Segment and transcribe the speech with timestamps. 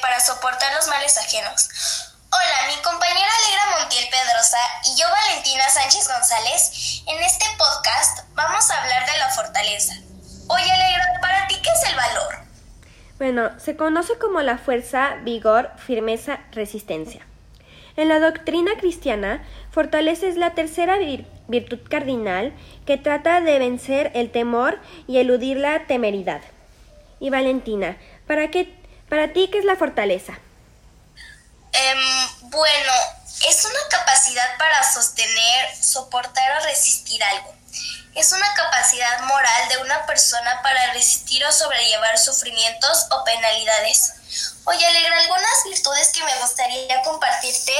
[0.00, 1.68] para soportar los males ajenos.
[2.30, 7.02] Hola, mi compañera Alegra Montiel Pedrosa y yo Valentina Sánchez González.
[7.06, 9.92] En este podcast vamos a hablar de la fortaleza.
[10.48, 12.38] Oye Alegra, ¿para ti qué es el valor?
[13.18, 17.26] Bueno, se conoce como la fuerza, vigor, firmeza, resistencia.
[17.96, 20.96] En la doctrina cristiana, fortaleza es la tercera
[21.48, 22.54] virtud cardinal
[22.86, 26.40] que trata de vencer el temor y eludir la temeridad.
[27.20, 28.81] Y Valentina, ¿para, qué,
[29.12, 30.32] para ti qué es la fortaleza?
[31.70, 32.92] Em, bueno,
[33.46, 37.54] es una capacidad para sostener, soportar o resistir algo.
[38.14, 44.14] Es una capacidad moral de una persona para resistir o sobrellevar sufrimientos o penalidades.
[44.64, 47.74] Oye, Alegra, algunas virtudes que me gustaría compartirte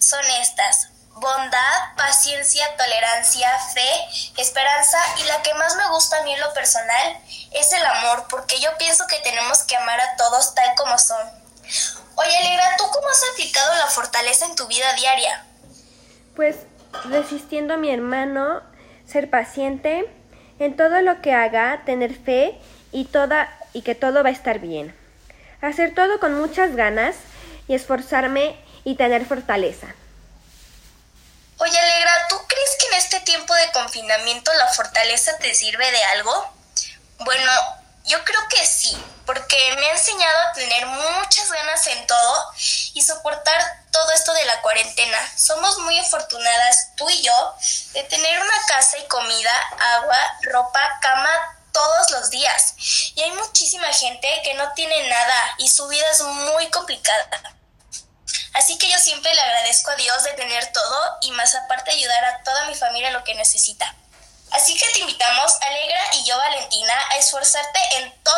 [0.00, 0.88] son estas.
[1.10, 6.52] Bondad, paciencia, tolerancia, fe, esperanza y la que más me gusta a mí en lo
[6.54, 7.20] personal
[7.52, 11.20] es el amor, porque yo pienso que tenemos que amar a todos tal como son.
[12.16, 15.44] Oye, Alegra, ¿tú cómo has aplicado la fortaleza en tu vida diaria?
[16.34, 16.56] Pues
[17.04, 18.62] resistiendo a mi hermano,
[19.06, 20.10] ser paciente,
[20.58, 22.58] en todo lo que haga, tener fe
[22.92, 24.96] y, toda, y que todo va a estar bien.
[25.60, 27.16] Hacer todo con muchas ganas
[27.68, 29.88] y esforzarme y tener fortaleza.
[31.58, 36.02] Oye, Alegra, ¿tú crees que en este tiempo de confinamiento la fortaleza te sirve de
[36.04, 36.52] algo?
[37.20, 37.50] Bueno,
[38.04, 42.52] yo creo que sí, porque me ha enseñado a tener muchas ganas en todo
[42.94, 43.62] y soportar
[43.92, 45.18] todo esto de la cuarentena.
[45.36, 47.54] Somos muy afortunadas, tú y yo,
[47.92, 49.52] de tener una casa y comida,
[49.96, 51.30] agua, ropa, cama
[51.72, 52.74] todos los días.
[53.14, 57.28] Y hay muchísima gente que no tiene nada y su vida es muy complicada.
[58.54, 62.24] Así que yo siempre le agradezco a Dios de tener todo y más aparte ayudar
[62.24, 63.94] a toda mi familia en lo que necesita.
[64.52, 68.35] Así que te invitamos, Alegra y yo, Valentina, a esforzarte en todo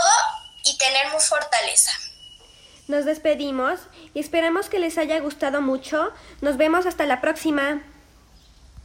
[0.69, 1.92] y tener fortaleza.
[2.88, 3.80] Nos despedimos
[4.14, 6.12] y esperamos que les haya gustado mucho.
[6.41, 7.82] Nos vemos hasta la próxima.